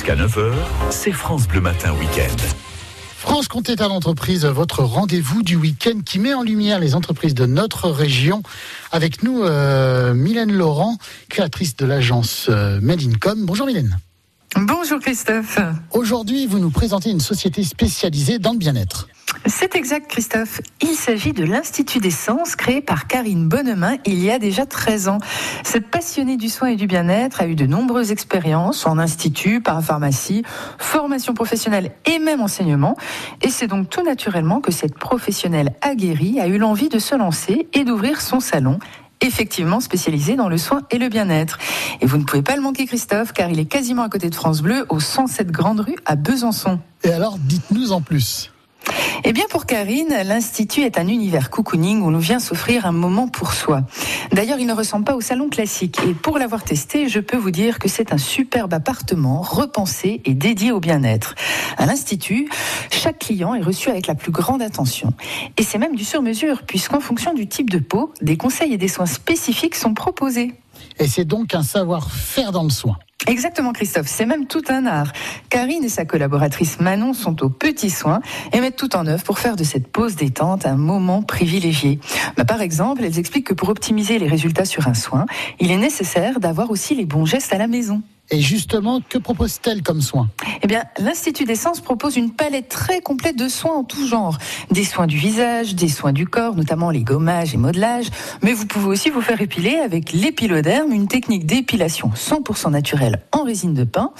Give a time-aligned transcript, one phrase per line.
[0.00, 0.54] Jusqu'à 9h,
[0.88, 2.34] c'est France Bleu Matin Week-end.
[3.18, 7.90] Franche-Comté à l'entreprise, votre rendez-vous du week-end qui met en lumière les entreprises de notre
[7.90, 8.42] région.
[8.92, 10.96] Avec nous, euh, Mylène Laurent,
[11.28, 13.44] créatrice de l'agence euh, Made in Com.
[13.44, 13.98] Bonjour Mylène.
[14.56, 15.58] Bonjour Christophe.
[15.90, 19.06] Aujourd'hui, vous nous présentez une société spécialisée dans le bien-être.
[19.50, 20.60] C'est exact Christophe.
[20.80, 25.08] Il s'agit de l'Institut des Sens créé par Karine Bonnemain il y a déjà 13
[25.08, 25.18] ans.
[25.64, 30.44] Cette passionnée du soin et du bien-être a eu de nombreuses expériences en institut, parapharmacie,
[30.78, 32.96] formation professionnelle et même enseignement.
[33.42, 37.68] Et c'est donc tout naturellement que cette professionnelle aguerrie a eu l'envie de se lancer
[37.72, 38.78] et d'ouvrir son salon
[39.20, 41.58] effectivement spécialisé dans le soin et le bien-être.
[42.00, 44.34] Et vous ne pouvez pas le manquer, Christophe, car il est quasiment à côté de
[44.34, 46.78] France Bleu, au 107 Grande Rue à Besançon.
[47.02, 48.52] Et alors, dites-nous en plus.
[49.24, 53.28] Eh bien, pour Karine, l'Institut est un univers cocooning où l'on vient s'offrir un moment
[53.28, 53.82] pour soi.
[54.32, 55.98] D'ailleurs, il ne ressemble pas au salon classique.
[56.08, 60.34] Et pour l'avoir testé, je peux vous dire que c'est un superbe appartement repensé et
[60.34, 61.34] dédié au bien-être.
[61.76, 62.48] À l'Institut,
[62.90, 65.12] chaque client est reçu avec la plus grande attention.
[65.56, 68.88] Et c'est même du sur-mesure, puisqu'en fonction du type de peau, des conseils et des
[68.88, 70.54] soins spécifiques sont proposés.
[70.98, 72.96] Et c'est donc un savoir-faire dans le soin.
[73.26, 75.12] Exactement Christophe, c'est même tout un art.
[75.50, 78.20] Karine et sa collaboratrice Manon sont aux petits soins
[78.52, 82.00] et mettent tout en œuvre pour faire de cette pause détente un moment privilégié.
[82.36, 85.26] Bah, par exemple, elles expliquent que pour optimiser les résultats sur un soin,
[85.58, 88.02] il est nécessaire d'avoir aussi les bons gestes à la maison.
[88.30, 90.28] Et justement, que propose-t-elle comme soins
[90.62, 94.38] Eh bien, l'Institut des Sens propose une palette très complète de soins en tout genre.
[94.70, 98.08] Des soins du visage, des soins du corps, notamment les gommages et modelages.
[98.42, 103.42] Mais vous pouvez aussi vous faire épiler avec l'épiloderme, une technique d'épilation 100% naturelle en
[103.42, 104.12] résine de pin.